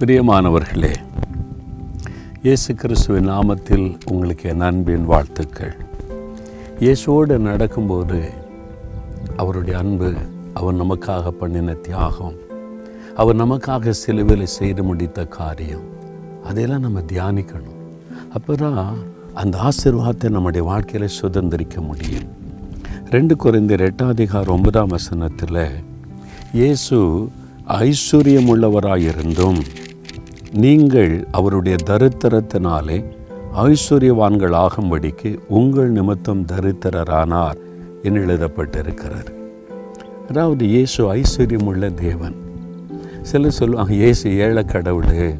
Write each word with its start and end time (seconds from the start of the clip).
பிரியமானவர்களே 0.00 0.92
இயேசு 2.42 2.74
கிறிஸ்துவின் 2.74 3.28
நாமத்தில் 3.28 3.86
உங்களுக்கு 4.10 4.48
என் 4.48 4.60
அன்பின் 4.60 5.04
வாழ்த்துக்கள். 5.04 5.72
இயேசுவோடு 6.80 7.38
நடக்கும்போது 7.38 8.18
அவருடைய 9.36 9.78
அன்பு 9.78 10.10
அவர் 10.54 10.76
நமக்காக 10.82 11.30
பண்ணின 11.30 11.74
தியாகம் 11.86 12.36
அவர் 13.16 13.36
நமக்காக 13.36 13.94
சிலுவையில் 14.02 14.46
செய்து 14.46 14.82
முடித்த 14.82 15.24
காரியம் 15.24 15.88
அதையெல்லாம் 16.44 16.80
நம்ம 16.80 17.02
தியானிக்கணும். 17.12 17.80
அப்போ 18.32 18.54
தான் 18.54 18.80
அந்த 19.34 19.58
ஆசிர்வாதத்தை 19.58 20.30
நம்முடைய 20.30 20.66
வாழ்க்கையில் 20.66 21.16
சுதந்திரிக்க 21.22 21.80
முடியும். 21.80 22.28
ரெண்டு 23.10 23.36
குறைந்த 23.36 23.74
எட்டாம் 23.88 24.14
அதிகாரம் 24.16 24.54
ஒன்பதாம் 24.58 24.88
வசனத்தில் 24.88 25.60
இயேசு 26.52 27.28
ஐஸ்வர்யமுள்ளவராயிருந்தும் 27.66 29.60
நீங்கள் 30.52 31.26
அவருடைய 31.30 31.76
தரித்திரத்தினாலே 31.84 33.04
ஐஸ்வர்யவான்கள் 33.54 34.66
ஆகும்படிக்கு 34.66 35.38
உங்கள் 35.48 35.90
நிமித்தம் 35.90 36.44
தரித்திரரானார் 36.44 37.56
என்று 38.02 38.26
எழுதப்பட்டிருக்கிறார் 38.26 39.36
அதாவது 40.28 40.66
இயேசு 40.66 41.14
ஐஸ்வர்யமுள்ள 41.14 41.94
தேவன். 41.94 42.34
சிலர் 43.22 43.50
சொல்லுவாங்க 43.50 43.92
இயேசு 43.92 44.36
ஏழை 44.36 44.64
கடவுள் 44.64 45.36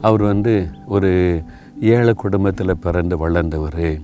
அவர் 0.00 0.22
வந்து 0.22 0.66
ஒரு 0.86 1.42
ஏழை 1.80 2.14
குடும்பத்தில் 2.14 2.76
பிறந்து 2.76 3.16
வளர்ந்தவர் 3.16 4.00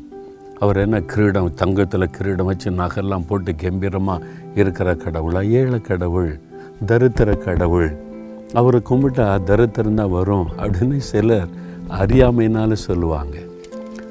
அவர் 0.58 0.76
என்ன 0.76 1.00
கிரீடம் 1.00 1.54
தங்கத்தில் 1.54 2.10
கிரீடம் 2.10 2.46
வச்சு 2.46 2.70
நகெல்லாம் 2.70 3.26
போட்டு 3.26 3.54
கம்பீரமாக 3.54 4.24
இருக்கிற 4.54 4.94
கடவுளா? 4.94 5.50
ஏழை 5.50 5.80
கடவுள் 5.80 6.40
தரித்திர 6.86 7.36
கடவுள். 7.36 8.08
அவரை 8.54 8.80
கும்பிட்டா 8.88 9.26
தரித்திரம் 9.44 9.94
தான் 9.94 10.10
வரும் 10.10 10.48
அப்படின்னு 10.58 10.96
சிலர் 10.96 11.50
அறியாமைனால 11.98 12.72
சொல்லுவாங்க. 12.72 13.36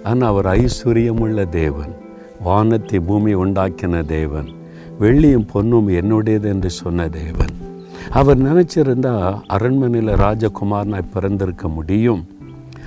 ஆனால் 0.04 0.30
அவர் 0.30 0.46
ஐஸ்வர்யமுள்ள 0.46 1.50
தேவன் 1.50 1.94
வானத்தை 2.44 3.00
பூமி 3.00 3.34
உண்டாக்கின 3.36 4.06
தேவன் 4.06 4.50
வெள்ளியும் 5.00 5.48
பொன்னும் 5.52 5.88
என்னுடையது 5.88 6.48
என்று 6.54 6.70
சொன்ன 6.70 7.08
தேவன். 7.10 7.54
அவர் 8.10 8.40
நினச்சிருந்தா 8.42 9.14
அரண்மனையில் 9.48 10.20
ராஜகுமாரனாய் 10.24 11.12
பிறந்திருக்க 11.14 11.68
முடியும். 11.68 12.24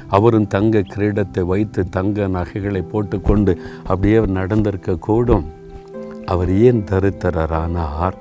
அவரும் 0.08 0.46
தங்க 0.46 0.84
கிரீடத்தை 0.94 1.42
வைத்து 1.44 1.88
தங்க 1.88 2.26
நகைகளை 2.28 2.82
போட்டுக்கொண்டு 2.82 3.52
அப்படியே 3.82 4.20
நடந்திருக்க 4.38 4.96
கூடும். 4.96 5.46
அவர் 6.24 6.50
ஏன் 6.58 6.82
தருத்தரரானார்? 6.90 8.16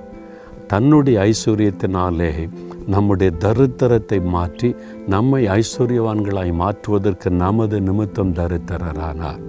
தன்னுடைய 0.67 1.17
ஐஸ்வர்யத்தினாலே 1.29 2.49
நம்முடைய 2.93 3.31
தரித்திரத்தை 3.43 4.19
மாற்றி 4.35 4.69
நம்மை 5.13 5.41
ஐஸ்வர்யவான்களாய் 5.59 6.53
மாற்றுவதற்கு 6.61 7.29
நமது 7.43 7.77
நிமித்தம் 7.87 8.35
தரித்திரரானார் 8.39 9.41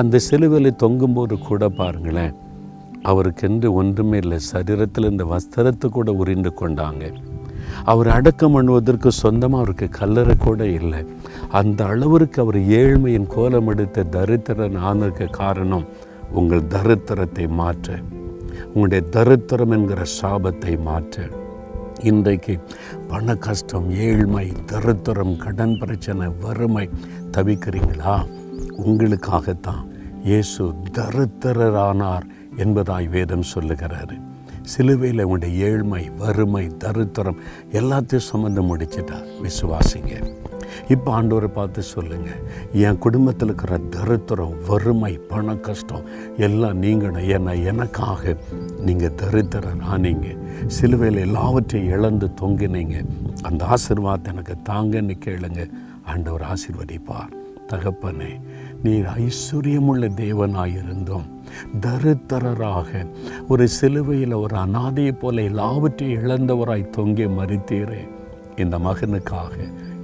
அந்த 0.00 0.20
சிலுவையில் 0.28 0.80
தொங்கும்போது 0.82 1.34
கூட 1.48 1.68
பாருங்களேன் 1.80 2.36
அவருக்கென்று 3.10 3.68
ஒன்றுமே 3.80 4.16
இல்லை. 4.22 4.38
சரீரத்தில் 4.52 5.10
இந்த 5.10 5.24
வஸ்திரத்தை 5.32 5.88
கூட 5.96 6.12
உரிந்து 6.22 6.50
கொண்டாங்க. 6.60 7.04
அவர் 7.92 8.08
அடக்கம் 8.16 8.54
பண்ணுவதற்கு 8.54 9.10
சொந்தமாக 9.22 9.62
அவருக்கு 9.62 9.86
கல்லறை 9.98 10.34
கூட 10.36 10.60
இல்லை. 10.80 11.00
அந்த 11.60 11.80
அளவிற்கு 11.92 12.38
அவர் 12.44 12.58
ஏழ்மையின் 12.80 13.28
கோலம் 13.34 13.70
எடுத்த 13.72 14.06
தரித்திரன் 14.16 14.78
ஆனதுக்கு 14.88 15.28
காரணம் 15.42 15.86
உங்கள் 16.40 16.70
தரித்திரத்தை 16.74 17.46
மாற்ற. 17.60 17.98
உங்களுடைய 18.72 19.02
தரித்திரம் 19.16 19.74
என்கிற 19.76 20.02
சாபத்தை 20.18 20.74
மாற்ற. 20.88 21.28
இன்றைக்கு 22.02 22.58
பண 23.08 23.34
கஷ்டம் 23.34 23.90
ஏழ்மை 23.90 24.52
தருத்திரம் 24.66 25.36
கடன் 25.36 25.78
பிரச்சனை 25.78 26.28
வறுமை 26.40 26.88
தவிக்கிறீங்களா 27.36 28.26
உங்களுக்காகத்தான் 28.76 29.88
இயேசு 30.24 30.74
தருத்திரரானார் 30.92 32.26
என்பதாய் 32.56 33.08
வேதம் 33.08 33.44
சொல்லுகிறாரு. 33.54 34.20
சிலுவையில் 34.62 35.22
உங்களுடைய 35.22 35.66
ஏழ்மை 35.66 36.10
வறுமை 36.10 36.66
தருத்திரம் 36.78 37.40
எல்லாத்தையும் 37.72 38.26
சுமந்து 38.30 38.62
முடிச்சிட்டார். 38.62 39.26
விசுவாசிங்க. 39.42 40.38
இப்போ 40.88 41.22
ஆண்டவரை 41.22 41.46
பார்த்து 41.46 41.82
சொல்லுங்கள் 41.82 42.40
என் 42.72 42.98
குடும்பத்தில் 42.98 43.48
இருக்கிற 43.48 43.78
தரித்திரம் 43.78 44.54
வறுமை 44.68 45.12
பண 45.28 45.56
கஷ்டம் 45.56 46.04
எல்லாம் 46.36 46.82
நீங்கணும். 46.82 47.28
ஏன்னா 47.36 47.64
எனக்காக 47.64 48.36
நீங்கள் 48.78 49.14
தரித்திரம் 49.14 49.82
ஆனீங்க 49.92 50.38
சிலுவையில் 50.66 51.20
எல்லாவற்றையும் 51.20 51.92
இழந்து 51.92 52.30
தொங்கினீங்க. 52.40 53.04
அந்த 53.42 53.66
ஆசிர்வாத் 53.66 54.28
எனக்கு 54.28 54.56
தாங்கன்னு 54.68 55.16
கேளுங்க. 55.24 55.70
ஆண்டவர் 56.04 56.46
ஆசிர்வதிப்பார். 56.52 57.38
தகப்பனே 57.68 58.40
நீர் 58.82 59.04
ஐஸ்வர்யமுள்ள 59.04 60.04
தேவனாயிருந்தோம் 60.16 61.26
தருத்தரராக 61.80 63.06
ஒரு 63.48 63.68
சிலுவையில் 63.68 64.32
ஒரு 64.32 64.56
அனாதையைப் 64.56 65.18
போல 65.18 65.42
எல்லாவற்றையும் 65.42 66.22
இழந்தவராய் 66.22 66.92
தொங்கி 66.96 67.26
மறித்தீரே 67.38 68.08
இந்த 68.56 68.78
மகனுக்காக 68.78 69.56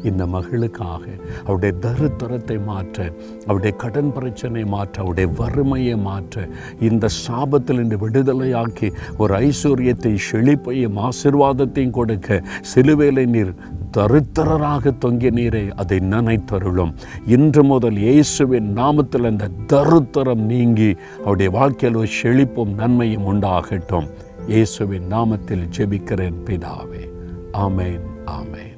இந்த 0.02 0.26
மகளுக்காக 0.26 1.04
அவருடைய 1.44 1.74
தருத்தரத்தை 1.80 2.64
மாற்ற 2.64 3.12
அவருடைய 3.46 3.76
கடன் 3.76 4.12
பிரச்சனை 4.12 4.64
மாற்ற 4.64 5.02
அவருடைய 5.02 5.28
வறுமையை 5.38 5.96
மாற்ற 5.96 6.48
இந்த 6.80 7.08
சாபத்தில் 7.26 7.80
இன்று 7.82 7.98
விடுதலையாக்கி 8.04 8.90
ஒரு 9.18 9.34
ஐஸ்வர்யத்தை 9.48 10.16
செழிப்பையும் 10.30 11.00
ஆசிர்வாதத்தையும் 11.08 11.96
கொடுக்க 11.98 12.42
சிலுவேலை 12.74 13.26
நீர் 13.26 13.52
தருத்தரராக 13.96 14.92
தொங்கிய 14.98 15.30
நீரை 15.30 15.70
அதை 15.76 15.98
நினைத்தருளும். 15.98 16.92
இன்று 17.26 17.64
முதல் 17.64 17.96
இயேசுவின் 17.96 18.68
நாமத்தில் 18.76 19.28
அந்த 19.30 19.50
தருத்தரம் 19.72 20.44
நீங்கி 20.52 20.96
அவருடைய 21.20 21.50
வாழ்க்கையில் 21.50 21.98
ஒரு 21.98 22.08
செழிப்பும் 22.22 22.74
நன்மையும் 22.74 23.26
உண்டாகட்டும். 23.32 24.08
இயேசுவின் 24.48 25.06
நாமத்தில் 25.10 25.68
ஜெபிக்கிறேன் 25.78 26.40
பிதாவே. 26.46 27.04
ஆமேன் 27.52 28.04
ஆமேன். 28.26 28.76